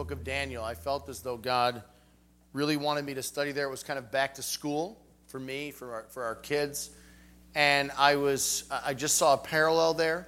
[0.00, 1.82] Book of Daniel, I felt as though God
[2.54, 3.66] really wanted me to study there.
[3.66, 6.88] It was kind of back to school for me, for our, for our kids.
[7.54, 10.26] And I was, I just saw a parallel there.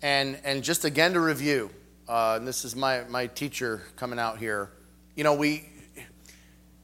[0.00, 1.70] And, and just again to review,
[2.08, 4.70] uh, and this is my, my teacher coming out here.
[5.16, 5.68] You know, we,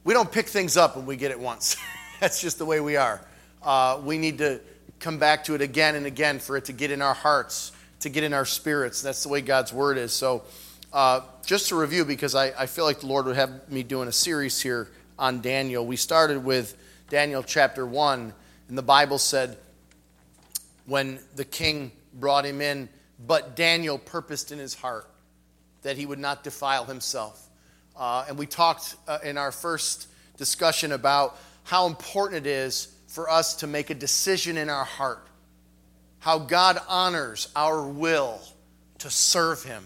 [0.03, 1.77] we don't pick things up when we get it once.
[2.19, 3.25] That's just the way we are.
[3.61, 4.59] Uh, we need to
[4.99, 8.09] come back to it again and again for it to get in our hearts, to
[8.09, 9.01] get in our spirits.
[9.01, 10.11] That's the way God's word is.
[10.11, 10.43] So,
[10.93, 14.07] uh, just to review, because I, I feel like the Lord would have me doing
[14.07, 15.85] a series here on Daniel.
[15.85, 16.77] We started with
[17.09, 18.33] Daniel chapter 1,
[18.69, 19.57] and the Bible said
[20.85, 22.89] when the king brought him in,
[23.25, 25.09] but Daniel purposed in his heart
[25.81, 27.49] that he would not defile himself.
[27.95, 30.07] Uh, and we talked uh, in our first
[30.37, 35.27] discussion about how important it is for us to make a decision in our heart,
[36.19, 38.41] how God honors our will
[38.99, 39.83] to serve him.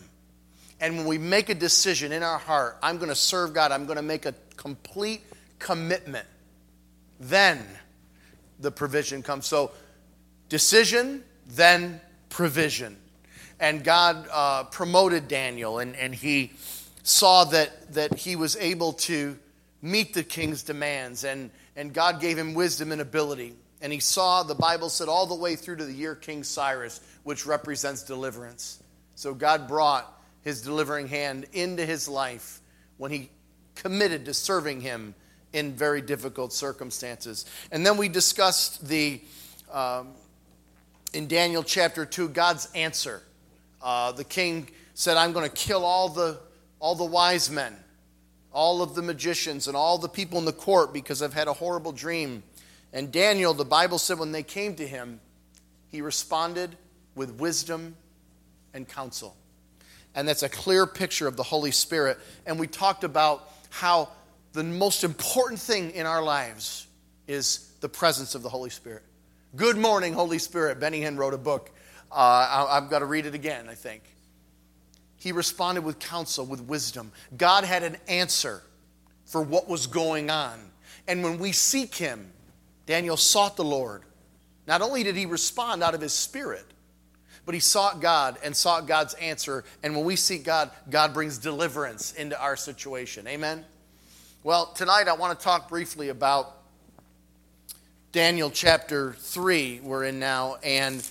[0.79, 3.85] And when we make a decision in our heart, I'm going to serve God, I'm
[3.85, 5.21] going to make a complete
[5.59, 6.27] commitment,
[7.19, 7.63] then
[8.59, 9.45] the provision comes.
[9.45, 9.71] So,
[10.49, 12.97] decision, then provision.
[13.59, 16.51] And God uh, promoted Daniel, and, and he
[17.03, 19.37] saw that, that he was able to
[19.81, 23.55] meet the king's demands, and, and God gave him wisdom and ability.
[23.81, 26.99] And he saw, the Bible said, all the way through to the year King Cyrus,
[27.23, 28.81] which represents deliverance.
[29.15, 30.16] So God brought
[30.47, 32.61] his delivering hand into his life
[32.95, 33.29] when he
[33.75, 35.13] committed to serving him
[35.51, 37.45] in very difficult circumstances.
[37.69, 39.19] And then we discussed the,
[39.69, 40.13] um,
[41.13, 43.21] in Daniel chapter 2, God's answer.
[43.81, 46.39] Uh, the king said, I'm going to kill all the,
[46.79, 47.75] all the wise men,
[48.53, 51.53] all of the magicians, and all the people in the court because I've had a
[51.53, 52.41] horrible dream.
[52.93, 55.19] And Daniel, the Bible said, when they came to him,
[55.89, 56.77] he responded
[57.15, 57.97] with wisdom
[58.73, 59.35] and counsel
[60.17, 62.17] and that's a clear picture of the Holy Spirit.
[62.47, 64.09] And we talked about how
[64.51, 66.87] the most important thing in our lives
[67.27, 69.03] is the presence of the Holy Spirit.
[69.55, 70.79] Good morning, Holy Spirit.
[70.79, 71.69] Benny Hinn wrote a book.
[72.11, 74.01] Uh, I, I've got to read it again, I think.
[75.17, 77.11] He responded with counsel, with wisdom.
[77.37, 78.63] God had an answer
[79.25, 80.59] for what was going on.
[81.07, 82.31] And when we seek Him,
[82.87, 84.01] Daniel sought the Lord.
[84.65, 86.65] Not only did he respond out of his spirit,
[87.47, 89.63] but he sought God and sought God's answer.
[89.81, 93.25] And when we seek God, God brings deliverance into our situation.
[93.25, 93.63] Amen?
[94.43, 96.57] Well, tonight I want to talk briefly about
[98.11, 101.09] Daniel chapter 3, we're in now, and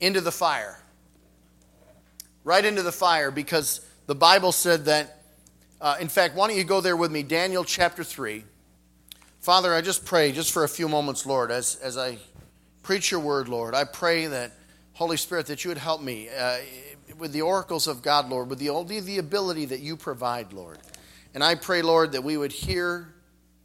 [0.00, 0.80] into the fire.
[2.42, 5.22] Right into the fire, because the Bible said that,
[5.80, 7.22] uh, in fact, why don't you go there with me?
[7.22, 8.42] Daniel chapter 3.
[9.38, 12.18] Father, I just pray, just for a few moments, Lord, as, as I
[12.82, 14.57] preach your word, Lord, I pray that
[14.98, 16.56] Holy Spirit, that you would help me uh,
[17.18, 18.66] with the oracles of God, Lord, with the,
[19.00, 20.76] the ability that you provide, Lord.
[21.34, 23.14] And I pray, Lord, that we would hear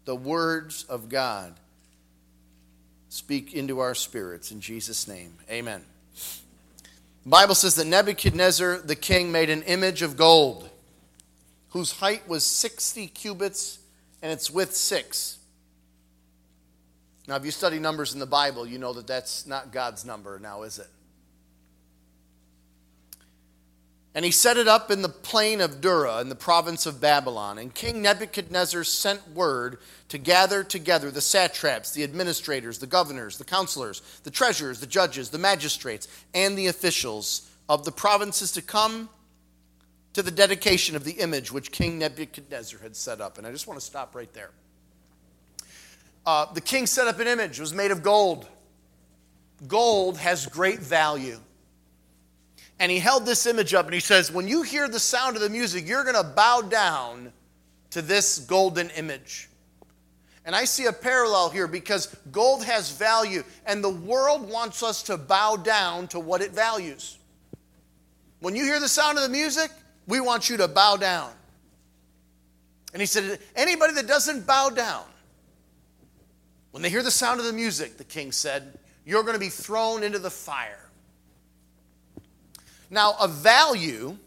[0.06, 1.56] the words of God
[3.10, 4.52] speak into our spirits.
[4.52, 5.82] In Jesus' name, amen.
[7.24, 10.70] The Bible says that Nebuchadnezzar the king made an image of gold
[11.70, 13.80] whose height was 60 cubits
[14.22, 15.40] and its width six.
[17.28, 20.38] Now, if you study numbers in the Bible, you know that that's not God's number
[20.38, 20.90] now, is it?
[24.16, 27.58] And he set it up in the plain of Dura in the province of Babylon.
[27.58, 29.80] And King Nebuchadnezzar sent word
[30.10, 35.30] to gather together the satraps, the administrators, the governors, the counselors, the treasurers, the judges,
[35.30, 39.10] the magistrates, and the officials of the provinces to come
[40.14, 43.40] to the dedication of the image which King Nebuchadnezzar had set up.
[43.40, 44.52] And I just want to stop right there.
[46.26, 48.48] Uh, the king set up an image, it was made of gold.
[49.68, 51.40] Gold has great value
[52.80, 55.42] and he held this image up and he says, When you hear the sound of
[55.42, 57.32] the music, you're going to bow down
[57.92, 59.50] to this golden image.
[60.46, 65.04] And I see a parallel here because gold has value, and the world wants us
[65.04, 67.18] to bow down to what it values.
[68.40, 69.72] When you hear the sound of the music,
[70.06, 71.32] we want you to bow down.
[72.92, 75.06] And he said, Anybody that doesn't bow down,
[76.72, 79.50] when they hear the sound of the music, the king said, you're going to be
[79.50, 80.83] thrown into the fire.
[82.94, 84.20] Now, a value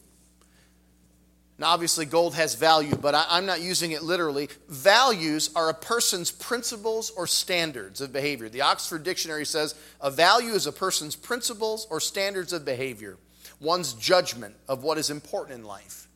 [1.59, 4.51] Now, obviously, gold has value, but I, am not using it literally.
[4.69, 8.51] Values are a person's principles or standards of behavior.
[8.51, 13.17] The Oxford Dictionary says a value is a person's principles or standards of behavior,
[13.61, 16.09] one's judgment of what is important in life.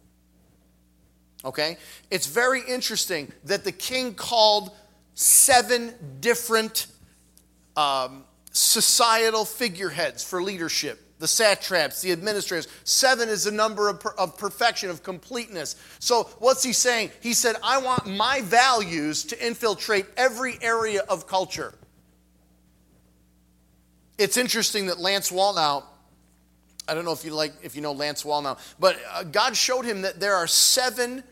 [1.44, 1.78] Okay?
[2.10, 4.72] It's very interesting that the king called
[5.14, 6.88] seven different
[7.76, 12.66] um, societal figureheads for leadership the satraps, the administrators.
[12.84, 15.76] Seven is the number of, per, of perfection, of completeness.
[16.00, 17.10] So, what's he saying?
[17.20, 21.74] He said, I want my values to infiltrate every area of culture.
[24.18, 25.84] It's interesting that Lance Wallnau,
[26.88, 29.84] I don't know if you like if you know Lance Wallnau, but uh, God showed
[29.84, 31.22] him that there are seven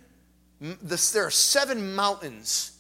[0.60, 2.72] there are seven mountains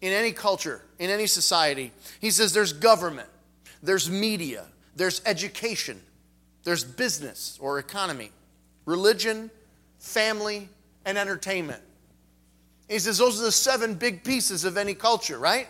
[0.00, 1.92] in any culture, in any society.
[2.20, 3.28] He says there's government,
[3.82, 4.66] there's media,
[4.96, 6.00] there's education,
[6.64, 8.32] there's business or economy,
[8.86, 9.50] religion,
[9.98, 10.68] family,
[11.04, 11.82] and entertainment.
[12.88, 15.68] He says those are the seven big pieces of any culture, right?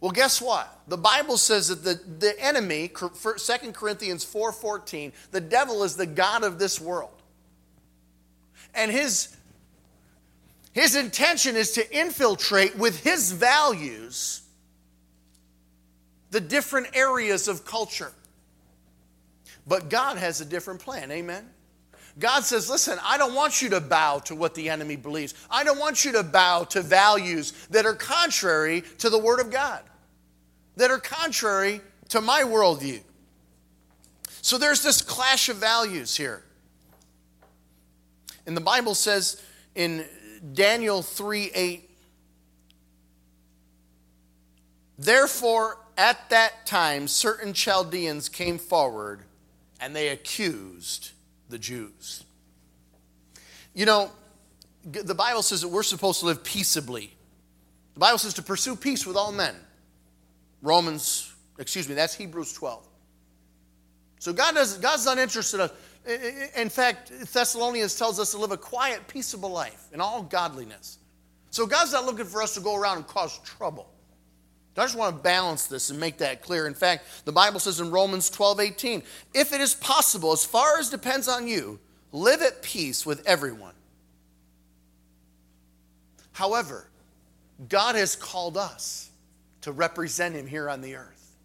[0.00, 0.80] Well, guess what?
[0.86, 6.44] The Bible says that the, the enemy, 2 Corinthians 4:14, the devil is the God
[6.44, 7.22] of this world.
[8.74, 9.34] And his,
[10.72, 14.43] his intention is to infiltrate with his values
[16.34, 18.10] the different areas of culture.
[19.68, 21.12] But God has a different plan.
[21.12, 21.48] Amen.
[22.18, 25.32] God says, listen, I don't want you to bow to what the enemy believes.
[25.48, 29.52] I don't want you to bow to values that are contrary to the Word of
[29.52, 29.80] God,
[30.74, 33.00] that are contrary to my worldview.
[34.42, 36.42] So there's this clash of values here.
[38.44, 39.40] And the Bible says
[39.76, 40.04] in
[40.52, 41.90] Daniel 3 8,
[44.98, 49.22] therefore, at that time, certain Chaldeans came forward
[49.80, 51.10] and they accused
[51.48, 52.24] the Jews.
[53.74, 54.10] You know,
[54.84, 57.12] the Bible says that we're supposed to live peaceably.
[57.94, 59.54] The Bible says to pursue peace with all men.
[60.62, 62.86] Romans, excuse me, that's Hebrews 12.
[64.18, 66.50] So God does, God's not interested in us.
[66.56, 70.98] in fact, Thessalonians tells us to live a quiet, peaceable life in all godliness.
[71.50, 73.93] So God's not looking for us to go around and cause trouble.
[74.76, 76.66] I just want to balance this and make that clear.
[76.66, 80.78] In fact, the Bible says in Romans 12 18, if it is possible, as far
[80.78, 81.78] as depends on you,
[82.12, 83.74] live at peace with everyone.
[86.32, 86.88] However,
[87.68, 89.10] God has called us
[89.60, 91.36] to represent Him here on the earth,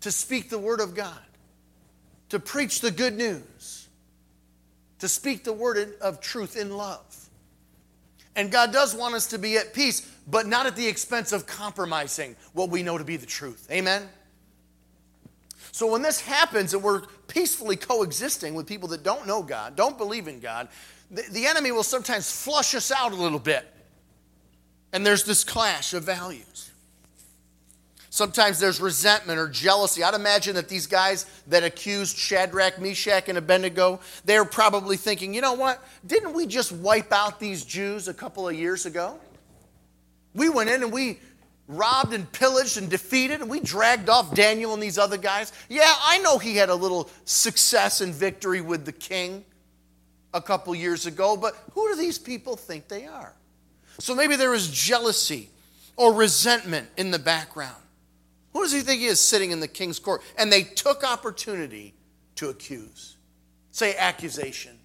[0.00, 1.20] to speak the Word of God,
[2.30, 3.88] to preach the good news,
[4.98, 7.25] to speak the word of truth in love.
[8.36, 11.46] And God does want us to be at peace, but not at the expense of
[11.46, 13.66] compromising what we know to be the truth.
[13.72, 14.08] Amen?
[15.72, 19.98] So when this happens and we're peacefully coexisting with people that don't know God, don't
[19.98, 20.68] believe in God,
[21.10, 23.66] the, the enemy will sometimes flush us out a little bit.
[24.92, 26.70] And there's this clash of values.
[28.16, 30.02] Sometimes there's resentment or jealousy.
[30.02, 35.42] I'd imagine that these guys that accused Shadrach, Meshach, and Abednego, they're probably thinking, you
[35.42, 35.84] know what?
[36.06, 39.20] Didn't we just wipe out these Jews a couple of years ago?
[40.32, 41.18] We went in and we
[41.68, 45.52] robbed and pillaged and defeated, and we dragged off Daniel and these other guys.
[45.68, 49.44] Yeah, I know he had a little success and victory with the king
[50.32, 53.34] a couple years ago, but who do these people think they are?
[53.98, 55.50] So maybe there is jealousy
[55.96, 57.82] or resentment in the background.
[58.56, 60.22] Who does he think he is sitting in the king's court?
[60.38, 61.92] And they took opportunity
[62.36, 63.18] to accuse.
[63.70, 64.78] Say accusation.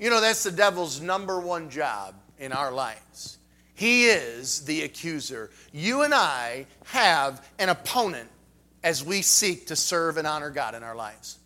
[0.00, 3.36] You know, that's the devil's number one job in our lives.
[3.74, 5.50] He is the accuser.
[5.70, 8.30] You and I have an opponent
[8.82, 11.36] as we seek to serve and honor God in our lives.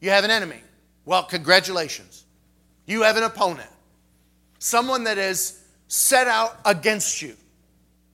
[0.00, 0.60] You have an enemy.
[1.04, 2.24] Well, congratulations.
[2.84, 3.70] You have an opponent.
[4.58, 7.36] Someone that is set out against you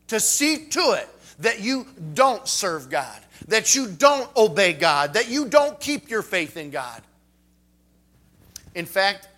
[0.08, 1.08] to see to it
[1.42, 3.18] that you don't serve God,
[3.48, 7.02] that you don't obey God, that you don't keep your faith in God.
[8.74, 9.28] In fact,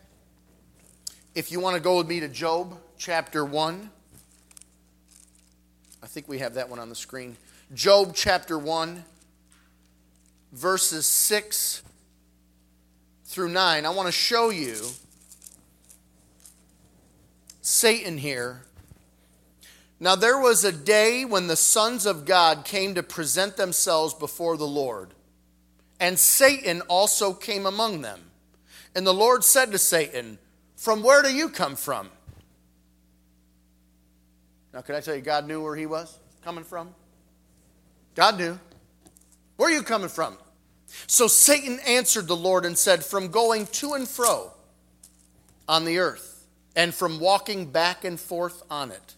[1.34, 3.90] if you want to go with me to Job chapter 1,
[6.02, 7.36] I think we have that one on the screen.
[7.72, 9.02] Job chapter 1,
[10.52, 11.82] verses 6
[13.24, 13.86] through 9.
[13.86, 14.76] I want to show you
[17.62, 18.66] Satan here
[20.04, 24.58] now there was a day when the sons of God came to present themselves before
[24.58, 25.14] the Lord,
[25.98, 28.20] and Satan also came among them.
[28.94, 30.36] And the Lord said to Satan,
[30.76, 32.10] From where do you come from?
[34.74, 36.94] Now, can I tell you, God knew where he was coming from?
[38.14, 38.58] God knew.
[39.56, 40.36] Where are you coming from?
[41.06, 44.52] So Satan answered the Lord and said, From going to and fro
[45.66, 46.46] on the earth,
[46.76, 49.14] and from walking back and forth on it.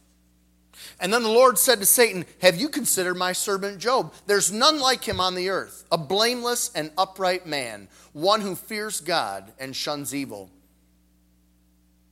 [1.00, 4.12] And then the Lord said to Satan, Have you considered my servant Job?
[4.26, 9.00] There's none like him on the earth, a blameless and upright man, one who fears
[9.00, 10.50] God and shuns evil.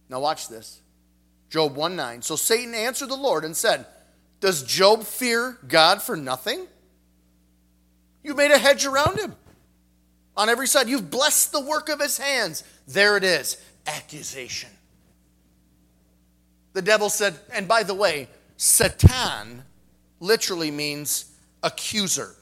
[0.08, 0.80] Now, watch this.
[1.50, 2.22] Job 1 9.
[2.22, 3.86] So Satan answered the Lord and said,
[4.40, 6.66] Does Job fear God for nothing?
[8.22, 9.34] You made a hedge around him
[10.36, 10.88] on every side.
[10.88, 12.64] You've blessed the work of his hands.
[12.86, 13.56] There it is
[13.86, 14.70] accusation.
[16.72, 19.64] The devil said, and by the way, Satan
[20.20, 21.32] literally means
[21.62, 22.34] accuser.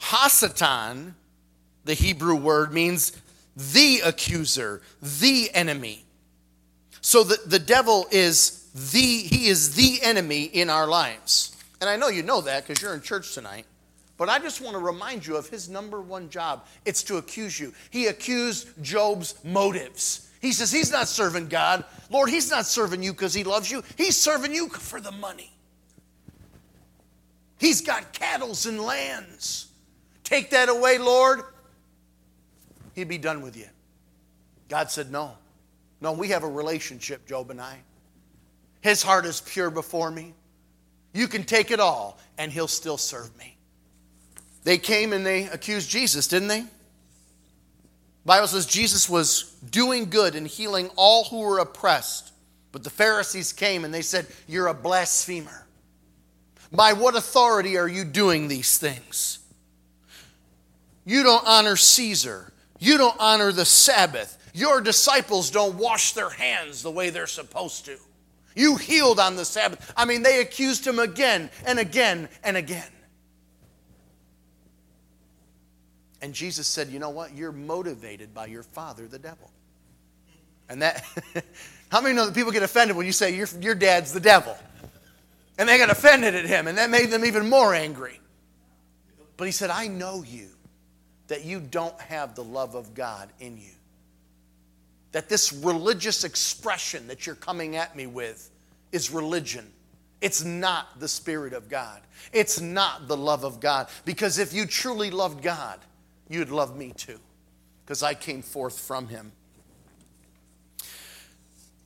[0.00, 1.14] Hasatan,
[1.84, 3.12] the Hebrew word, means
[3.56, 6.04] the accuser, the enemy.
[7.00, 11.56] So the, the devil is the, he is the enemy in our lives.
[11.80, 13.66] And I know you know that because you're in church tonight.
[14.16, 16.66] But I just want to remind you of his number one job.
[16.84, 17.74] It's to accuse you.
[17.90, 20.23] He accused Job's motives.
[20.44, 21.86] He says he's not serving God.
[22.10, 23.82] Lord, he's not serving you because he loves you.
[23.96, 25.50] He's serving you for the money.
[27.58, 29.68] He's got cattle and lands.
[30.22, 31.40] Take that away, Lord.
[32.94, 33.68] He'd be done with you.
[34.68, 35.32] God said, No.
[36.02, 37.78] No, we have a relationship, Job and I.
[38.82, 40.34] His heart is pure before me.
[41.14, 43.56] You can take it all, and he'll still serve me.
[44.64, 46.64] They came and they accused Jesus, didn't they?
[48.24, 52.32] Bible says Jesus was doing good and healing all who were oppressed.
[52.72, 55.66] But the Pharisees came and they said, You're a blasphemer.
[56.72, 59.38] By what authority are you doing these things?
[61.04, 62.52] You don't honor Caesar.
[62.80, 64.38] You don't honor the Sabbath.
[64.54, 67.96] Your disciples don't wash their hands the way they're supposed to.
[68.56, 69.92] You healed on the Sabbath.
[69.96, 72.86] I mean, they accused him again and again and again.
[76.24, 77.34] And Jesus said, You know what?
[77.34, 79.50] You're motivated by your father, the devil.
[80.70, 81.04] And that,
[81.90, 84.56] how many know that people get offended when you say your, your dad's the devil?
[85.58, 88.18] And they got offended at him, and that made them even more angry.
[89.36, 90.48] But he said, I know you,
[91.28, 93.74] that you don't have the love of God in you.
[95.12, 98.50] That this religious expression that you're coming at me with
[98.92, 99.70] is religion.
[100.22, 102.00] It's not the Spirit of God.
[102.32, 103.88] It's not the love of God.
[104.06, 105.80] Because if you truly loved God,
[106.28, 107.18] you'd love me too,
[107.84, 109.32] because I came forth from him.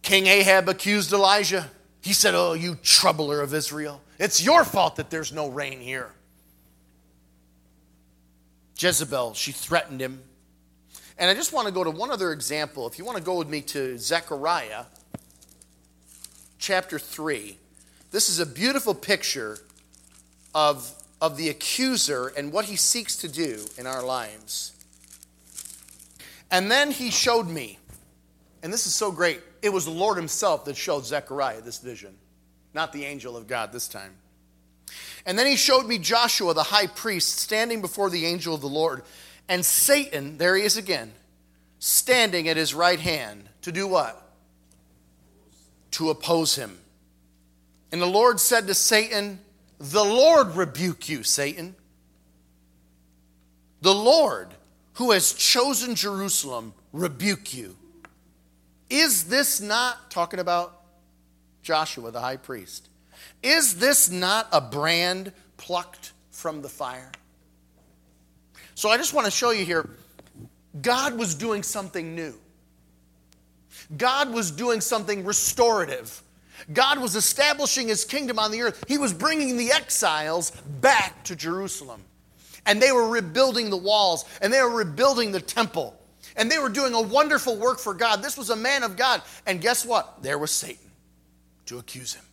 [0.03, 1.71] King Ahab accused Elijah.
[2.01, 6.11] He said, Oh, you troubler of Israel, it's your fault that there's no rain here.
[8.79, 10.23] Jezebel, she threatened him.
[11.19, 12.87] And I just want to go to one other example.
[12.87, 14.85] If you want to go with me to Zechariah
[16.59, 17.59] chapter 3,
[18.13, 19.59] this is a beautiful picture
[20.55, 24.73] of of the accuser and what he seeks to do in our lives.
[26.51, 27.79] And then he showed me,
[28.63, 32.15] and this is so great, it was the Lord himself that showed Zechariah this vision,
[32.75, 34.13] not the angel of God this time.
[35.27, 38.69] And then he showed me Joshua, the high priest, standing before the angel of the
[38.69, 39.03] Lord,
[39.49, 41.13] and Satan, there he is again,
[41.79, 44.21] standing at his right hand to do what?
[45.93, 46.79] To oppose him.
[47.91, 49.41] And the Lord said to Satan,
[49.79, 51.75] the Lord rebuke you, Satan.
[53.81, 54.49] The Lord,
[54.95, 57.77] who has chosen Jerusalem, rebuke you.
[58.91, 60.83] Is this not, talking about
[61.63, 62.89] Joshua, the high priest,
[63.43, 67.13] is this not a brand plucked from the fire?
[68.75, 69.89] So I just want to show you here
[70.81, 72.35] God was doing something new.
[73.97, 76.23] God was doing something restorative.
[76.73, 78.85] God was establishing his kingdom on the earth.
[78.89, 80.51] He was bringing the exiles
[80.81, 82.03] back to Jerusalem.
[82.67, 85.99] And they were rebuilding the walls, and they were rebuilding the temple.
[86.37, 88.23] And they were doing a wonderful work for God.
[88.23, 89.23] This was a man of God.
[89.47, 90.23] And guess what?
[90.23, 90.91] There was Satan
[91.67, 92.25] to accuse him.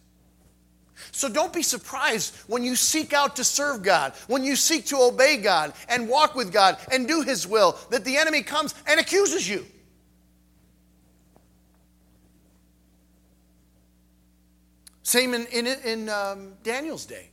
[1.12, 4.98] So don't be surprised when you seek out to serve God, when you seek to
[4.98, 9.00] obey God and walk with God and do His will, that the enemy comes and
[9.00, 9.66] accuses you.
[15.06, 17.30] Same in, in, in um, Daniel's day.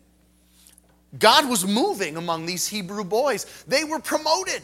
[1.18, 3.46] God was moving among these Hebrew boys.
[3.66, 4.60] They were promoted.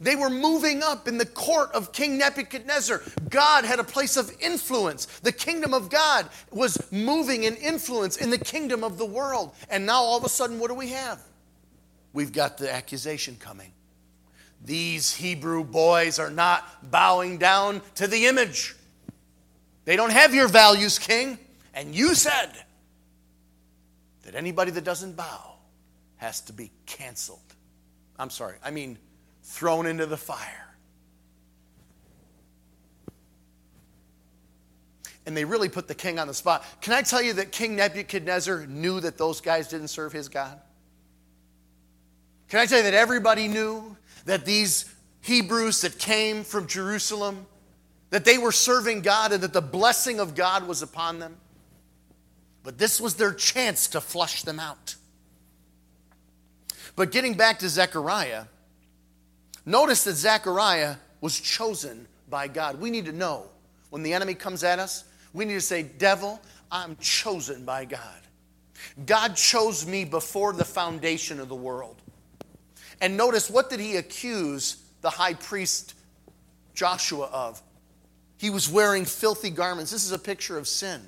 [0.00, 3.02] They were moving up in the court of King Nebuchadnezzar.
[3.28, 5.04] God had a place of influence.
[5.20, 9.52] The kingdom of God was moving in influence in the kingdom of the world.
[9.68, 11.20] And now all of a sudden, what do we have?
[12.14, 13.70] We've got the accusation coming.
[14.64, 18.74] These Hebrew boys are not bowing down to the image.
[19.84, 21.38] They don't have your values, king.
[21.74, 22.52] And you said,
[24.24, 25.54] that anybody that doesn't bow
[26.16, 27.38] has to be canceled.
[28.18, 28.98] I'm sorry, I mean
[29.42, 30.74] thrown into the fire.
[35.26, 36.64] And they really put the king on the spot.
[36.80, 40.60] Can I tell you that King Nebuchadnezzar knew that those guys didn't serve his God?
[42.48, 44.84] Can I tell you that everybody knew that these
[45.22, 47.46] Hebrews that came from Jerusalem,
[48.14, 51.36] that they were serving God and that the blessing of God was upon them?
[52.62, 54.94] But this was their chance to flush them out.
[56.94, 58.44] But getting back to Zechariah,
[59.66, 62.80] notice that Zechariah was chosen by God.
[62.80, 63.46] We need to know
[63.90, 65.02] when the enemy comes at us,
[65.32, 66.40] we need to say, Devil,
[66.70, 68.20] I'm chosen by God.
[69.06, 72.00] God chose me before the foundation of the world.
[73.00, 75.94] And notice, what did he accuse the high priest
[76.76, 77.60] Joshua of?
[78.44, 79.90] He was wearing filthy garments.
[79.90, 81.00] This is a picture of sin.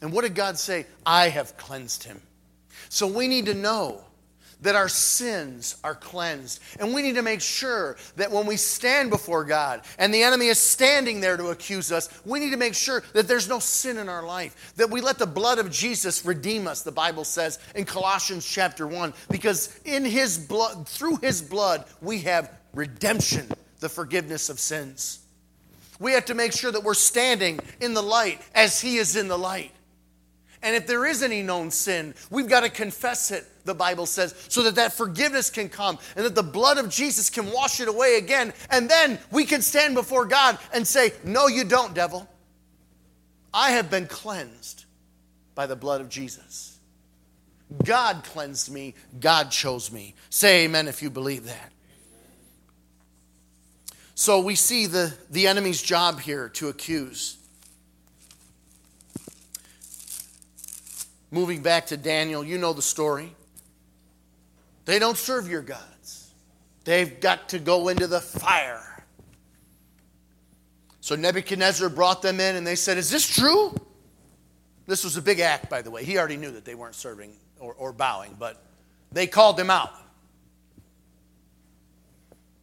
[0.00, 0.86] And what did God say?
[1.04, 2.22] I have cleansed him.
[2.88, 4.00] So we need to know
[4.62, 6.62] that our sins are cleansed.
[6.80, 10.46] And we need to make sure that when we stand before God and the enemy
[10.46, 13.98] is standing there to accuse us, we need to make sure that there's no sin
[13.98, 17.58] in our life, that we let the blood of Jesus redeem us, the Bible says
[17.74, 23.46] in Colossians chapter 1, because in his blood, through his blood, we have redemption,
[23.80, 25.26] the forgiveness of sins.
[25.98, 29.28] We have to make sure that we're standing in the light as he is in
[29.28, 29.72] the light.
[30.62, 34.34] And if there is any known sin, we've got to confess it, the Bible says,
[34.48, 37.88] so that that forgiveness can come and that the blood of Jesus can wash it
[37.88, 38.52] away again.
[38.70, 42.28] And then we can stand before God and say, No, you don't, devil.
[43.54, 44.84] I have been cleansed
[45.54, 46.78] by the blood of Jesus.
[47.84, 50.14] God cleansed me, God chose me.
[50.30, 51.72] Say amen if you believe that.
[54.18, 57.36] So we see the, the enemy's job here to accuse.
[61.30, 63.32] Moving back to Daniel, you know the story.
[64.86, 66.32] They don't serve your gods,
[66.82, 69.04] they've got to go into the fire.
[71.00, 73.72] So Nebuchadnezzar brought them in and they said, Is this true?
[74.88, 76.02] This was a big act, by the way.
[76.02, 78.60] He already knew that they weren't serving or, or bowing, but
[79.12, 79.92] they called him out.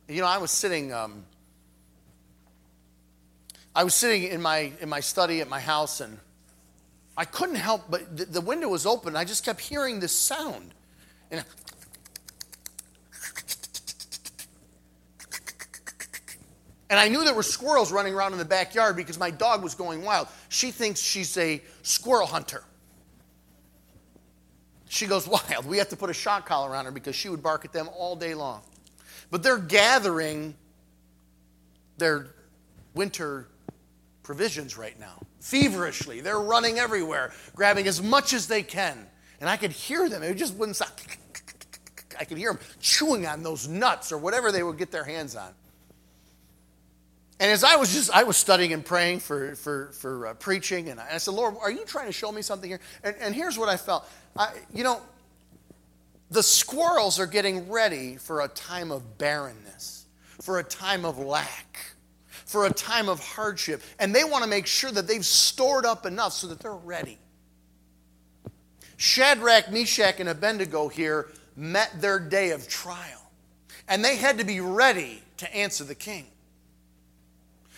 [0.09, 0.91] You know, I was sitting.
[0.91, 1.23] Um,
[3.75, 6.17] I was sitting in my in my study at my house, and
[7.17, 9.15] I couldn't help but the, the window was open.
[9.15, 10.73] I just kept hearing this sound.
[11.31, 11.43] And
[16.89, 19.73] And I knew there were squirrels running around in the backyard because my dog was
[19.73, 20.27] going wild.
[20.49, 22.63] She thinks she's a squirrel hunter.
[24.87, 25.65] She goes wild.
[25.65, 27.89] We have to put a shock collar on her because she would bark at them
[27.97, 28.61] all day long.
[29.31, 30.55] But they're gathering
[31.97, 32.27] their
[32.93, 33.47] winter
[34.25, 36.21] provisions right now feverishly.
[36.21, 38.97] They're running everywhere, grabbing as much as they can.
[39.39, 40.23] And I could hear them.
[40.23, 40.99] It just wouldn't stop.
[42.19, 45.35] I could hear them chewing on those nuts or whatever they would get their hands
[45.35, 45.53] on.
[47.39, 50.89] And as I was just, I was studying and praying for, for, for uh, preaching,
[50.89, 52.79] and I, and I, said, Lord, are you trying to show me something here?
[53.03, 54.09] And, and here's what I felt.
[54.37, 55.01] I, you know,
[56.31, 60.05] the squirrels are getting ready for a time of barrenness,
[60.41, 61.94] for a time of lack
[62.45, 63.81] for a time of hardship.
[63.99, 67.17] And they want to make sure that they've stored up enough so that they're ready.
[68.97, 73.21] Shadrach, Meshach, and Abednego here met their day of trial.
[73.87, 76.25] And they had to be ready to answer the king.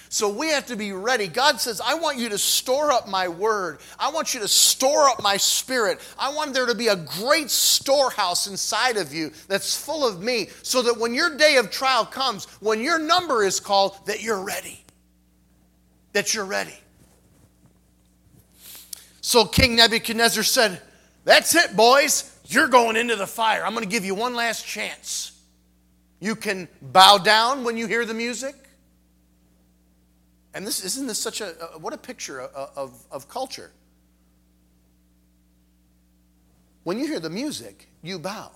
[0.09, 1.27] So we have to be ready.
[1.27, 3.79] God says, I want you to store up my word.
[3.99, 5.99] I want you to store up my spirit.
[6.17, 10.47] I want there to be a great storehouse inside of you that's full of me
[10.63, 14.41] so that when your day of trial comes, when your number is called, that you're
[14.41, 14.83] ready.
[16.13, 16.77] That you're ready.
[19.21, 20.81] So King Nebuchadnezzar said,
[21.25, 22.33] That's it, boys.
[22.45, 23.65] You're going into the fire.
[23.65, 25.33] I'm going to give you one last chance.
[26.21, 28.55] You can bow down when you hear the music.
[30.57, 33.69] And this isn't this such a, what a picture of, of, of culture.
[36.83, 38.49] When you hear the music, you bow.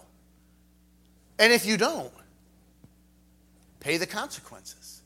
[1.38, 2.12] And if you don't,
[3.82, 5.04] pay the consequences.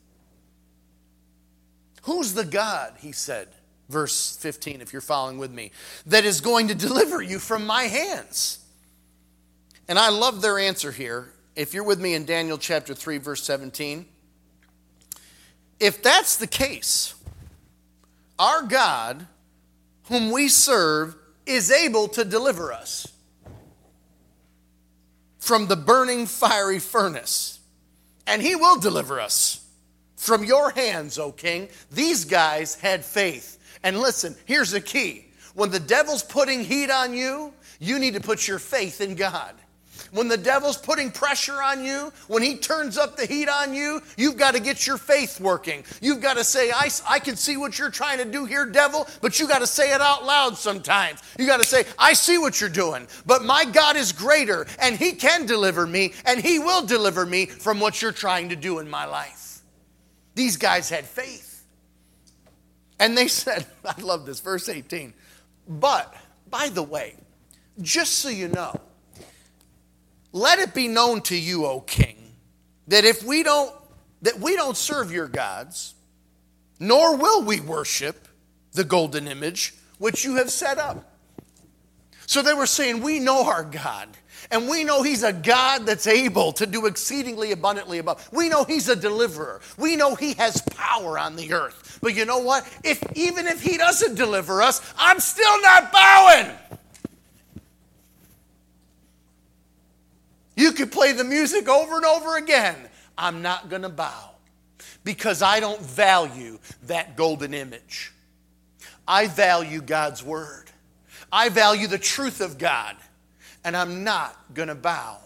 [2.04, 3.48] Who's the God, he said,
[3.90, 5.72] verse 15, if you're following with me,
[6.06, 8.60] that is going to deliver you from my hands?
[9.86, 11.30] And I love their answer here.
[11.56, 14.06] If you're with me in Daniel chapter 3, verse 17,
[15.78, 17.14] if that's the case,
[18.38, 19.26] our God,
[20.04, 23.12] whom we serve, is able to deliver us
[25.38, 27.60] from the burning fiery furnace.
[28.26, 29.64] And he will deliver us
[30.16, 31.68] from your hands, O king.
[31.92, 33.58] These guys had faith.
[33.82, 38.20] And listen, here's the key When the devil's putting heat on you, you need to
[38.20, 39.54] put your faith in God.
[40.12, 44.02] When the devil's putting pressure on you, when he turns up the heat on you,
[44.16, 45.84] you've got to get your faith working.
[46.00, 49.08] You've got to say, I, I can see what you're trying to do here, devil,
[49.20, 51.22] but you got to say it out loud sometimes.
[51.38, 54.96] You got to say, I see what you're doing, but my God is greater and
[54.96, 58.78] he can deliver me and he will deliver me from what you're trying to do
[58.78, 59.60] in my life.
[60.34, 61.64] These guys had faith.
[62.98, 65.12] And they said, I love this, verse 18.
[65.68, 66.14] But,
[66.50, 67.16] by the way,
[67.80, 68.80] just so you know,
[70.36, 72.16] let it be known to you, O king,
[72.88, 73.74] that if we don't
[74.22, 75.94] that we don't serve your gods,
[76.78, 78.28] nor will we worship
[78.72, 81.12] the golden image which you have set up.
[82.26, 84.08] So they were saying, We know our God,
[84.50, 88.28] and we know He's a God that's able to do exceedingly abundantly above.
[88.30, 89.60] We know He's a deliverer.
[89.78, 91.98] We know He has power on the earth.
[92.02, 92.70] But you know what?
[92.84, 96.50] If even if He doesn't deliver us, I'm still not bowing.
[100.56, 102.76] You could play the music over and over again.
[103.16, 104.30] I'm not going to bow
[105.04, 108.12] because I don't value that golden image.
[109.06, 110.70] I value God's word.
[111.30, 112.96] I value the truth of God,
[113.64, 115.18] and I'm not going to bow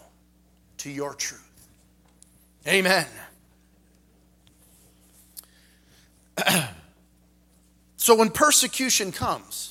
[0.79, 1.41] to your truth.
[2.67, 3.05] Amen.
[7.97, 9.70] so when persecution comes,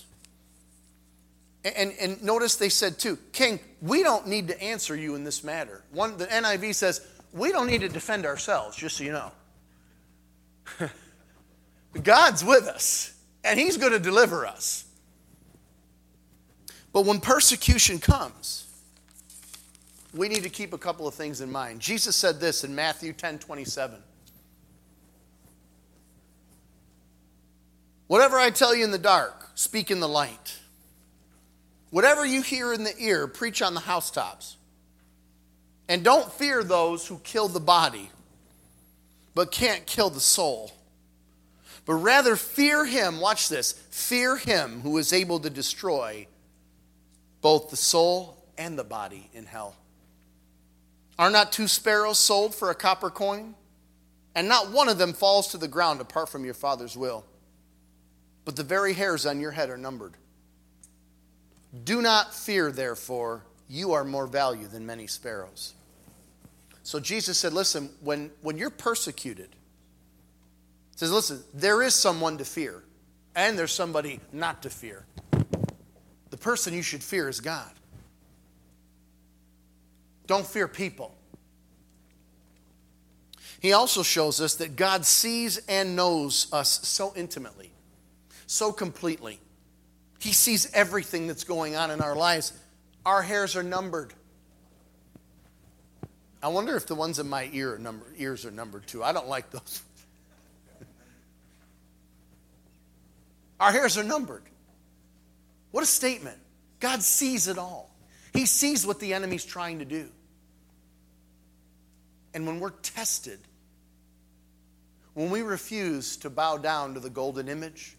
[1.64, 5.44] and, and notice they said too, King, we don't need to answer you in this
[5.44, 5.82] matter.
[5.90, 9.30] One, the NIV says, we don't need to defend ourselves, just so you know.
[12.02, 14.84] God's with us, and He's going to deliver us.
[16.92, 18.66] But when persecution comes,
[20.12, 21.80] we need to keep a couple of things in mind.
[21.80, 24.02] Jesus said this in Matthew 10 27.
[28.08, 30.59] Whatever I tell you in the dark, speak in the light.
[31.90, 34.56] Whatever you hear in the ear, preach on the housetops.
[35.88, 38.10] And don't fear those who kill the body,
[39.34, 40.70] but can't kill the soul.
[41.84, 46.28] But rather fear him, watch this, fear him who is able to destroy
[47.40, 49.74] both the soul and the body in hell.
[51.18, 53.54] Are not two sparrows sold for a copper coin?
[54.34, 57.24] And not one of them falls to the ground apart from your Father's will.
[58.44, 60.14] But the very hairs on your head are numbered.
[61.84, 65.74] Do not fear, therefore, you are more value than many sparrows.
[66.82, 69.54] So Jesus said, Listen, when, when you're persecuted,
[70.96, 72.82] says, Listen, there is someone to fear,
[73.36, 75.04] and there's somebody not to fear.
[76.30, 77.70] The person you should fear is God.
[80.26, 81.14] Don't fear people.
[83.60, 87.70] He also shows us that God sees and knows us so intimately,
[88.46, 89.38] so completely
[90.20, 92.52] he sees everything that's going on in our lives.
[93.06, 94.12] Our hairs are numbered.
[96.42, 99.02] I wonder if the ones in my ear are number, ears are numbered too.
[99.02, 99.82] I don't like those.
[103.60, 104.42] Our hairs are numbered.
[105.70, 106.38] What a statement.
[106.80, 107.90] God sees it all.
[108.34, 110.08] He sees what the enemy's trying to do.
[112.34, 113.38] And when we're tested,
[115.14, 117.96] when we refuse to bow down to the golden image,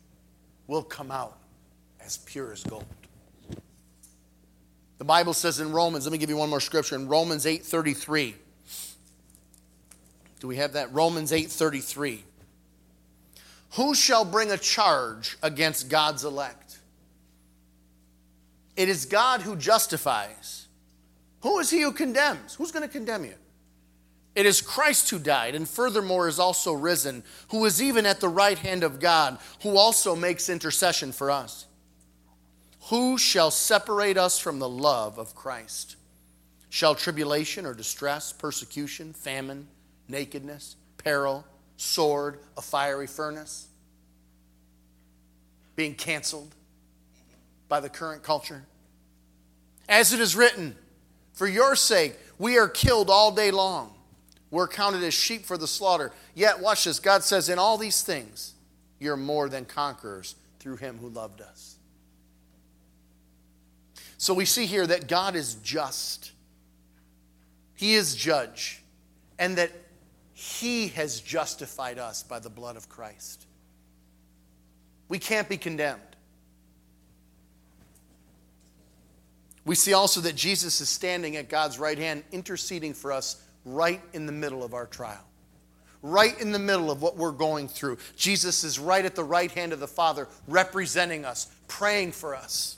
[0.67, 1.40] we'll come out
[2.05, 2.85] as pure as gold.
[4.97, 8.35] The Bible says in Romans, let me give you one more scripture in Romans 8:33.
[10.39, 10.93] Do we have that?
[10.93, 12.23] Romans 8:33.
[13.71, 16.79] Who shall bring a charge against God's elect?
[18.75, 20.67] It is God who justifies.
[21.41, 22.55] Who is he who condemns?
[22.55, 23.35] Who's going to condemn you?
[24.33, 28.29] It is Christ who died, and furthermore is also risen, who is even at the
[28.29, 31.65] right hand of God, who also makes intercession for us.
[32.91, 35.95] Who shall separate us from the love of Christ?
[36.67, 39.69] Shall tribulation or distress, persecution, famine,
[40.10, 41.45] nakedness, peril,
[41.77, 43.69] sword, a fiery furnace?
[45.77, 46.54] Being canceled
[47.69, 48.65] by the current culture?
[49.88, 50.75] As it is written,
[51.32, 53.93] for your sake we are killed all day long.
[54.49, 56.12] We're counted as sheep for the slaughter.
[56.36, 58.54] Yet, watch this God says, in all these things,
[58.99, 61.77] you're more than conquerors through him who loved us.
[64.21, 66.31] So we see here that God is just,
[67.73, 68.84] He is judge,
[69.39, 69.71] and that
[70.31, 73.47] He has justified us by the blood of Christ.
[75.10, 76.03] We can't be condemned.
[79.65, 84.01] We see also that Jesus is standing at God's right hand, interceding for us right
[84.13, 85.25] in the middle of our trial
[86.03, 87.95] right in the middle of what we're going through.
[88.15, 92.77] Jesus is right at the right hand of the Father, representing us, praying for us.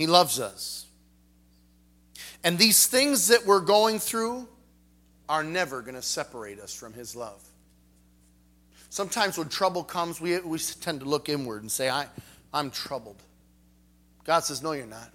[0.00, 0.86] He loves us.
[2.42, 4.48] And these things that we're going through
[5.28, 7.46] are never going to separate us from His love.
[8.88, 12.06] Sometimes when trouble comes, we, we tend to look inward and say, I,
[12.50, 13.22] I'm troubled.
[14.24, 15.10] God says, No, you're not.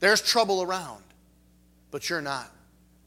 [0.00, 1.04] There's trouble around,
[1.92, 2.50] but you're not.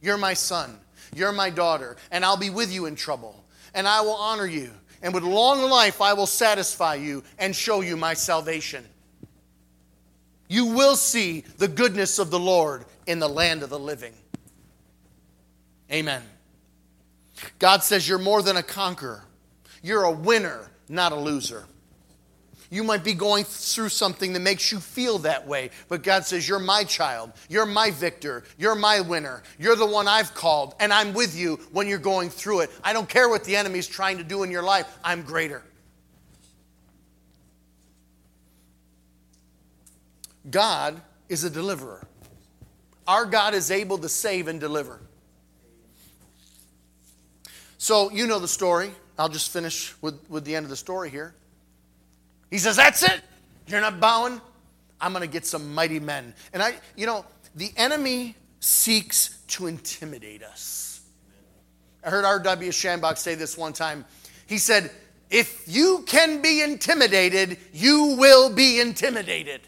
[0.02, 0.80] You're my son.
[1.14, 4.72] You're my daughter, and I'll be with you in trouble, and I will honor you.
[5.02, 8.86] And with long life, I will satisfy you and show you my salvation.
[10.52, 14.12] You will see the goodness of the Lord in the land of the living.
[15.90, 16.22] Amen.
[17.58, 19.24] God says you're more than a conqueror,
[19.82, 21.64] you're a winner, not a loser.
[22.70, 26.48] You might be going through something that makes you feel that way, but God says,
[26.48, 27.32] You're my child.
[27.48, 28.44] You're my victor.
[28.58, 29.44] You're my winner.
[29.58, 32.72] You're the one I've called, and I'm with you when you're going through it.
[32.84, 35.64] I don't care what the enemy's trying to do in your life, I'm greater.
[40.50, 42.06] God is a deliverer.
[43.08, 45.00] Our God is able to save and deliver.
[47.78, 48.92] So, you know the story.
[49.18, 51.34] I'll just finish with, with the end of the story here.
[52.50, 53.22] He says, That's it.
[53.68, 54.42] You're not bowing.
[55.00, 56.34] I'm going to get some mighty men.
[56.54, 57.26] And I, you know,
[57.56, 61.02] the enemy seeks to intimidate us.
[62.04, 62.72] I heard R.W.
[62.72, 64.06] Schambach say this one time.
[64.48, 64.92] He said,
[65.30, 69.62] If you can be intimidated, you will be intimidated.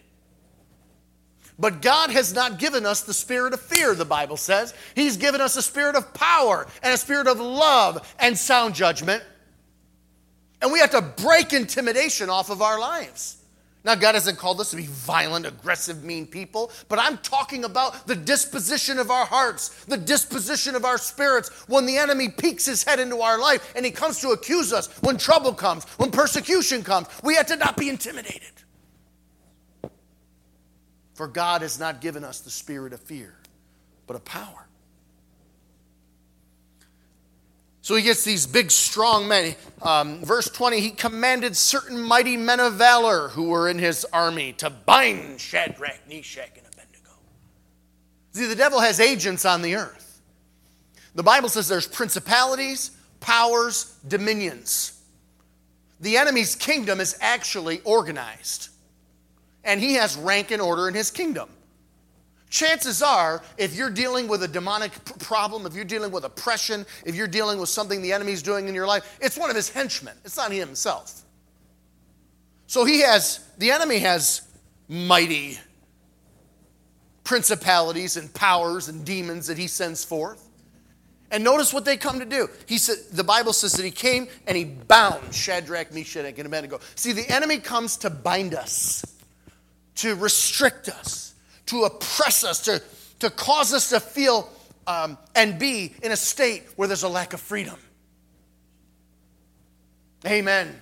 [1.64, 4.74] But God has not given us the spirit of fear, the Bible says.
[4.96, 9.24] He's given us a spirit of power and a spirit of love and sound judgment.
[10.62, 13.38] And we have to break intimidation off of our lives.
[13.86, 18.08] Now, God hasn't called us to be violent, aggressive, mean people, but I'm talking about
[18.08, 21.48] the disposition of our hearts, the disposition of our spirits.
[21.70, 24.88] When the enemy peeks his head into our life and he comes to accuse us,
[25.02, 28.52] when trouble comes, when persecution comes, we have to not be intimidated.
[31.14, 33.36] For God has not given us the spirit of fear,
[34.08, 34.68] but of power.
[37.84, 39.56] So he gets these big, strong men.
[39.82, 44.54] Um, verse 20, he commanded certain mighty men of valor who were in his army
[44.54, 47.12] to bind Shadrach, Meshach, and Abednego.
[48.32, 50.22] See, the devil has agents on the earth.
[51.14, 55.02] The Bible says there's principalities, powers, dominions.
[56.00, 58.70] The enemy's kingdom is actually organized,
[59.64, 61.50] and he has rank and order in his kingdom.
[62.50, 67.16] Chances are, if you're dealing with a demonic problem, if you're dealing with oppression, if
[67.16, 70.16] you're dealing with something the enemy's doing in your life, it's one of his henchmen.
[70.24, 71.24] It's not him himself.
[72.68, 74.42] So he has, the enemy has
[74.88, 75.60] mighty
[77.24, 80.48] principalities and powers and demons that he sends forth.
[81.32, 82.48] And notice what they come to do.
[82.68, 86.80] He said, the Bible says that he came and he bound Shadrach, Meshach, and Abednego.
[86.94, 89.04] See, the enemy comes to bind us,
[89.96, 91.24] to restrict us
[91.68, 92.82] to oppress us, to,
[93.20, 94.50] to cause us to feel
[94.86, 97.78] um, and be in a state where there's a lack of freedom.
[100.26, 100.80] Amen.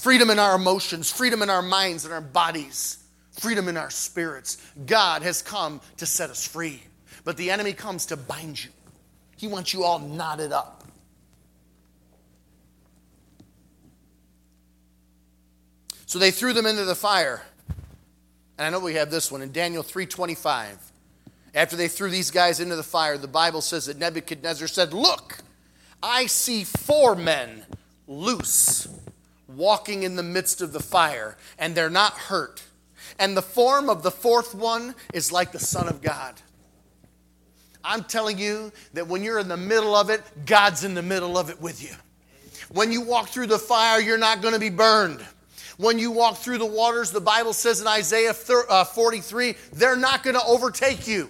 [0.00, 2.98] Freedom in our emotions, freedom in our minds and our bodies,
[3.32, 4.58] freedom in our spirits.
[4.86, 6.82] God has come to set us free,
[7.24, 8.70] but the enemy comes to bind you.
[9.36, 10.84] He wants you all knotted up.
[16.06, 17.42] So they threw them into the fire.
[18.62, 20.78] And I know we have this one in Daniel 3:25.
[21.52, 25.38] After they threw these guys into the fire, the Bible says that Nebuchadnezzar said, "Look,
[26.00, 27.66] I see four men
[28.06, 28.86] loose
[29.48, 32.62] walking in the midst of the fire, and they're not hurt.
[33.18, 36.40] And the form of the fourth one is like the Son of God."
[37.82, 41.36] I'm telling you that when you're in the middle of it, God's in the middle
[41.36, 41.96] of it with you.
[42.68, 45.26] When you walk through the fire, you're not going to be burned.
[45.82, 48.34] When you walk through the waters, the Bible says in Isaiah
[48.68, 51.28] uh, 43, they're not going to overtake you.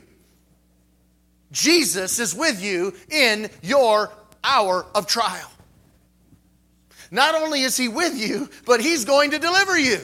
[1.50, 4.12] Jesus is with you in your
[4.44, 5.50] hour of trial.
[7.10, 10.00] Not only is he with you, but he's going to deliver you.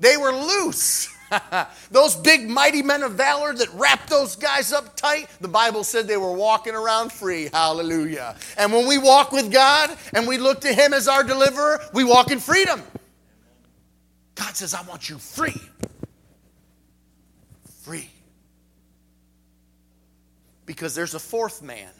[0.00, 1.14] They were loose.
[1.90, 6.08] those big, mighty men of valor that wrapped those guys up tight, the Bible said
[6.08, 7.50] they were walking around free.
[7.52, 8.36] Hallelujah.
[8.56, 12.04] And when we walk with God and we look to him as our deliverer, we
[12.04, 12.82] walk in freedom.
[14.34, 15.60] God says, I want you free.
[17.82, 18.10] Free.
[20.66, 21.90] Because there's a fourth man.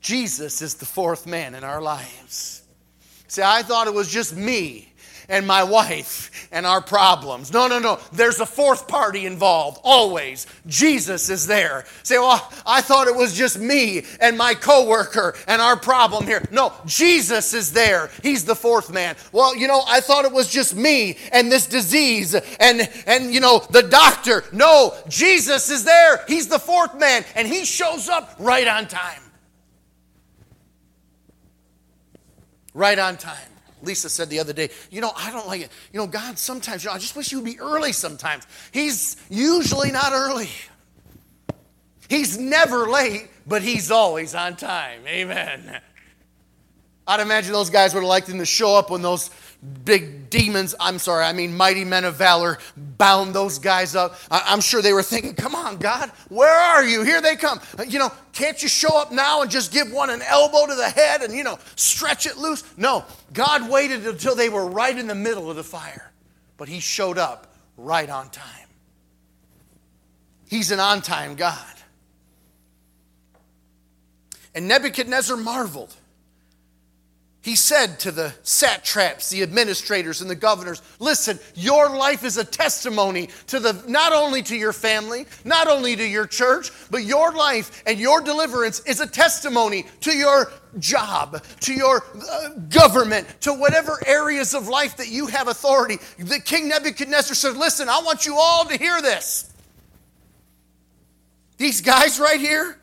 [0.00, 2.62] Jesus is the fourth man in our lives.
[3.28, 4.92] See, I thought it was just me
[5.28, 7.52] and my wife and our problems.
[7.52, 7.98] No, no, no.
[8.12, 10.46] There's a fourth party involved, always.
[10.66, 11.84] Jesus is there.
[12.02, 16.46] Say, well, I thought it was just me and my coworker and our problem here.
[16.50, 18.10] No, Jesus is there.
[18.22, 19.16] He's the fourth man.
[19.32, 23.40] Well, you know, I thought it was just me and this disease and, and you
[23.40, 24.44] know, the doctor.
[24.52, 26.24] No, Jesus is there.
[26.28, 29.20] He's the fourth man and he shows up right on time.
[32.74, 33.55] Right on time.
[33.86, 35.70] Lisa said the other day, you know, I don't like it.
[35.92, 38.46] You know, God, sometimes, you know, I just wish you would be early sometimes.
[38.72, 40.50] He's usually not early.
[42.08, 45.00] He's never late, but he's always on time.
[45.06, 45.80] Amen.
[47.06, 49.30] I'd imagine those guys would have liked him to show up when those
[49.84, 54.16] big demons, I'm sorry, I mean mighty men of valor, bound those guys up.
[54.30, 57.02] I'm sure they were thinking, come on, God, where are you?
[57.02, 57.60] Here they come.
[57.86, 60.88] You know, can't you show up now and just give one an elbow to the
[60.88, 62.64] head and, you know, stretch it loose?
[62.76, 66.12] No, God waited until they were right in the middle of the fire,
[66.56, 68.68] but He showed up right on time.
[70.48, 71.58] He's an on time God.
[74.54, 75.94] And Nebuchadnezzar marveled
[77.46, 82.44] he said to the satraps, the administrators, and the governors, Listen, your life is a
[82.44, 87.30] testimony to the not only to your family, not only to your church, but your
[87.30, 93.52] life and your deliverance is a testimony to your job, to your uh, government, to
[93.52, 95.98] whatever areas of life that you have authority.
[96.18, 99.52] The King Nebuchadnezzar said, Listen, I want you all to hear this.
[101.58, 102.76] These guys right here,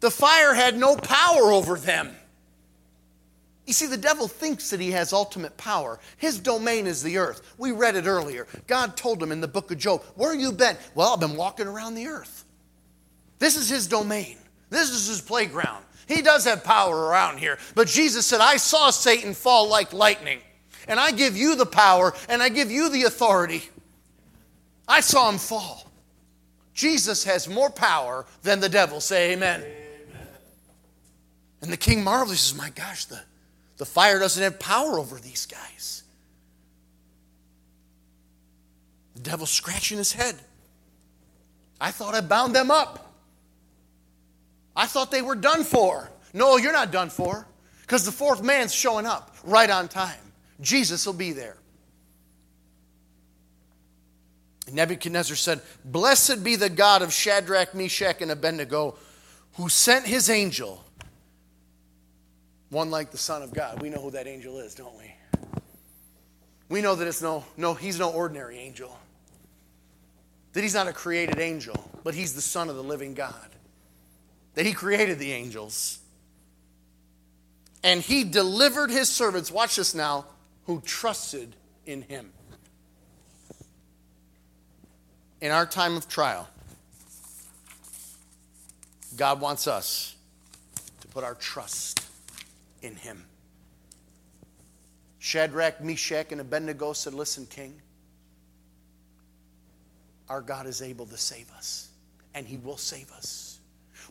[0.00, 2.16] The fire had no power over them.
[3.66, 6.00] You see, the devil thinks that he has ultimate power.
[6.16, 7.54] His domain is the earth.
[7.56, 8.48] We read it earlier.
[8.66, 10.76] God told him in the book of Job, Where have you been?
[10.94, 12.44] Well, I've been walking around the earth.
[13.38, 14.38] This is his domain,
[14.70, 15.84] this is his playground.
[16.08, 17.58] He does have power around here.
[17.76, 20.40] But Jesus said, I saw Satan fall like lightning,
[20.88, 23.62] and I give you the power and I give you the authority.
[24.88, 25.88] I saw him fall.
[26.74, 29.00] Jesus has more power than the devil.
[29.00, 29.64] Say amen.
[31.62, 32.30] And the king marvels.
[32.30, 33.20] He says, My gosh, the,
[33.76, 36.02] the fire doesn't have power over these guys.
[39.14, 40.36] The devil's scratching his head.
[41.80, 43.12] I thought I bound them up.
[44.76, 46.10] I thought they were done for.
[46.32, 47.46] No, you're not done for
[47.82, 50.20] because the fourth man's showing up right on time.
[50.60, 51.56] Jesus will be there.
[54.72, 58.96] Nebuchadnezzar said, Blessed be the God of Shadrach, Meshach, and Abednego,
[59.54, 60.84] who sent his angel
[62.70, 63.82] one like the Son of God.
[63.82, 65.12] We know who that angel is, don't we?
[66.68, 68.96] We know that it's no, no, he's no ordinary angel.
[70.52, 73.48] That he's not a created angel, but he's the Son of the living God.
[74.54, 75.98] That he created the angels.
[77.82, 80.26] And he delivered his servants, watch this now,
[80.66, 81.56] who trusted
[81.86, 82.32] in him.
[85.40, 86.48] In our time of trial,
[89.16, 90.14] God wants us
[91.00, 92.09] to put our trust
[92.82, 93.24] in him.
[95.18, 97.80] Shadrach, Meshach, and Abednego said, Listen, King,
[100.28, 101.90] our God is able to save us,
[102.34, 103.60] and he will save us.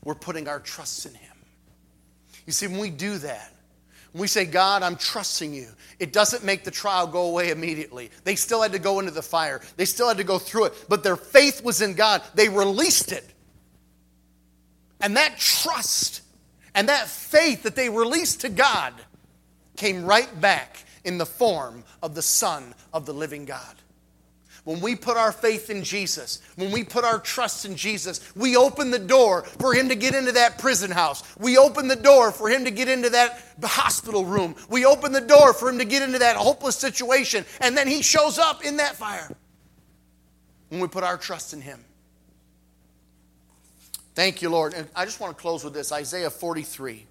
[0.03, 1.35] We're putting our trust in him.
[2.45, 3.53] You see, when we do that,
[4.11, 5.67] when we say, God, I'm trusting you,
[5.99, 8.09] it doesn't make the trial go away immediately.
[8.23, 10.85] They still had to go into the fire, they still had to go through it,
[10.87, 12.21] but their faith was in God.
[12.35, 13.25] They released it.
[15.01, 16.21] And that trust
[16.75, 18.93] and that faith that they released to God
[19.75, 23.75] came right back in the form of the Son of the living God.
[24.65, 28.57] When we put our faith in Jesus, when we put our trust in Jesus, we
[28.57, 31.23] open the door for Him to get into that prison house.
[31.39, 34.55] We open the door for Him to get into that hospital room.
[34.69, 37.45] We open the door for Him to get into that hopeless situation.
[37.61, 39.31] And then He shows up in that fire
[40.67, 41.83] when we put our trust in Him.
[44.19, 44.73] Thank you, Lord.
[44.73, 47.05] And I just want to close with this Isaiah 43.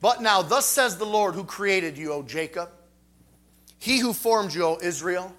[0.00, 2.68] But now, thus says the Lord who created you, O Jacob,
[3.80, 5.34] he who formed you, O Israel,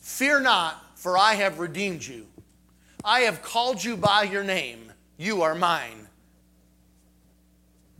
[0.00, 2.26] fear not, for I have redeemed you.
[3.04, 4.92] I have called you by your name.
[5.18, 6.08] You are mine.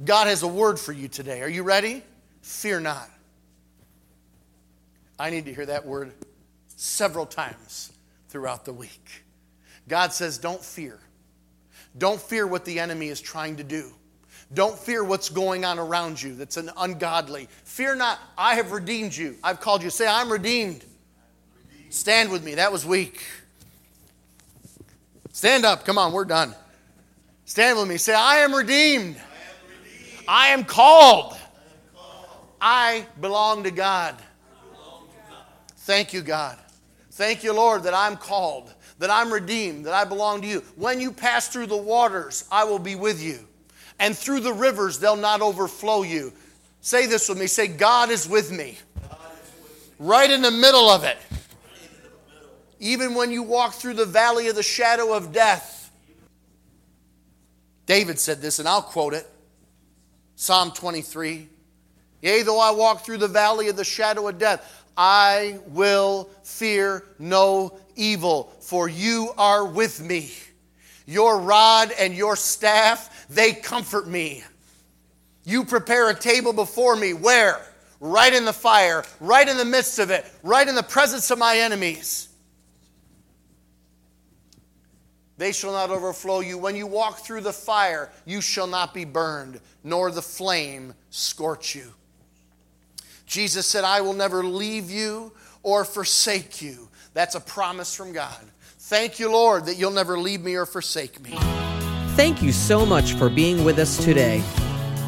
[0.04, 1.40] God has a word for you today.
[1.40, 2.02] Are you ready?
[2.42, 3.08] Fear not.
[5.18, 6.12] I need to hear that word
[6.76, 7.92] several times
[8.28, 9.24] throughout the week.
[9.88, 10.98] God says, Don't fear.
[11.96, 13.92] Don't fear what the enemy is trying to do.
[14.54, 17.48] Don't fear what's going on around you that's an ungodly.
[17.64, 19.36] Fear not, I have redeemed you.
[19.42, 19.90] I've called you.
[19.90, 20.84] Say, I'm redeemed.
[21.90, 22.54] Stand with me.
[22.54, 23.22] That was weak.
[25.32, 25.84] Stand up.
[25.84, 26.54] Come on, we're done.
[27.44, 27.96] Stand with me.
[27.96, 29.16] Say, I am redeemed.
[30.26, 31.36] I am called.
[32.60, 34.14] I belong to God.
[35.88, 36.58] Thank you, God.
[37.12, 40.62] Thank you, Lord, that I'm called, that I'm redeemed, that I belong to you.
[40.76, 43.38] When you pass through the waters, I will be with you.
[43.98, 46.34] And through the rivers, they'll not overflow you.
[46.82, 47.46] Say this with me.
[47.46, 48.76] Say, God is with me.
[49.98, 51.16] Right in the middle of it.
[52.80, 55.90] Even when you walk through the valley of the shadow of death.
[57.86, 59.26] David said this, and I'll quote it
[60.36, 61.48] Psalm 23.
[62.20, 67.04] Yea, though I walk through the valley of the shadow of death, I will fear
[67.20, 70.32] no evil, for you are with me.
[71.06, 74.42] Your rod and your staff, they comfort me.
[75.44, 77.14] You prepare a table before me.
[77.14, 77.64] Where?
[78.00, 81.38] Right in the fire, right in the midst of it, right in the presence of
[81.38, 82.28] my enemies.
[85.38, 86.58] They shall not overflow you.
[86.58, 91.76] When you walk through the fire, you shall not be burned, nor the flame scorch
[91.76, 91.94] you.
[93.28, 96.88] Jesus said, I will never leave you or forsake you.
[97.12, 98.38] That's a promise from God.
[98.78, 101.36] Thank you, Lord, that you'll never leave me or forsake me.
[102.16, 104.42] Thank you so much for being with us today.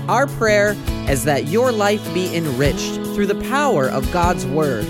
[0.06, 0.76] Our prayer
[1.08, 4.84] is that your life be enriched through the power of God's Word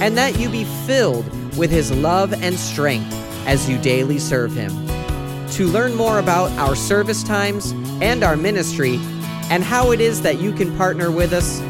[0.00, 3.12] and that you be filled with His love and strength
[3.46, 4.72] as you daily serve Him.
[5.50, 7.70] To learn more about our service times
[8.02, 8.98] and our ministry
[9.50, 11.60] and how it is that you can partner with us,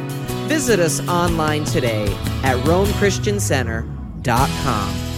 [0.47, 2.07] Visit us online today
[2.43, 5.14] at RomeChristianCenter.com.